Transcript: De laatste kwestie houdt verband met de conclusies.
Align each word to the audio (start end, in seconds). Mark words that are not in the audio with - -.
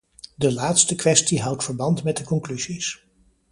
De 0.35 0.53
laatste 0.53 0.95
kwestie 0.95 1.41
houdt 1.41 1.63
verband 1.63 2.03
met 2.03 2.17
de 2.17 2.23
conclusies. 2.23 3.05